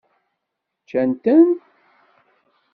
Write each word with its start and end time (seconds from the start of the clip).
Ččan-ten? 0.81 1.47